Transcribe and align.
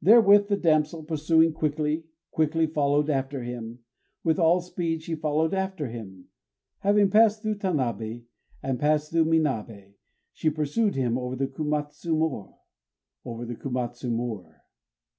Therewith 0.00 0.48
the 0.48 0.56
damsel, 0.56 1.02
pursuing, 1.02 1.52
quickly, 1.52 2.06
quickly 2.30 2.66
followed 2.66 3.10
after 3.10 3.42
him; 3.42 3.80
with 4.24 4.38
all 4.38 4.62
speed 4.62 5.02
she 5.02 5.14
followed 5.14 5.52
after 5.52 5.88
him. 5.88 6.28
Having 6.78 7.10
passed 7.10 7.42
through 7.42 7.56
Tanabé 7.56 8.24
and 8.62 8.80
passed 8.80 9.10
through 9.10 9.26
Minabé, 9.26 9.92
she 10.32 10.48
pursued 10.48 10.94
him 10.94 11.18
over 11.18 11.36
the 11.36 11.48
Komatsu 11.48 12.16
moor, 12.16 12.56
_Over 13.26 13.46
the 13.46 13.54
Komatsu 13.54 14.10
moor. 14.10 14.62